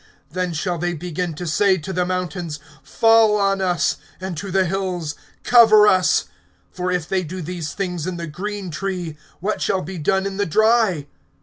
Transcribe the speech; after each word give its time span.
(30)Then 0.33 0.55
shall 0.55 0.79
they 0.79 0.95
begin 0.95 1.35
to 1.35 1.45
say 1.45 1.77
to 1.77 1.93
the 1.93 2.07
mountains: 2.07 2.59
Fall 2.81 3.37
on 3.37 3.61
us; 3.61 3.97
and 4.19 4.35
to 4.35 4.49
the 4.49 4.65
hills: 4.65 5.13
Cover 5.43 5.85
us. 5.87 6.25
(31)For 6.75 6.95
if 6.95 7.07
they 7.07 7.23
do 7.23 7.39
these 7.39 7.73
things 7.73 8.07
in 8.07 8.17
the 8.17 8.25
green 8.25 8.71
tree, 8.71 9.15
what 9.41 9.61
shall 9.61 9.83
be 9.83 9.99
done 9.99 10.25
in 10.25 10.37
the 10.37 10.47
dry? 10.47 11.05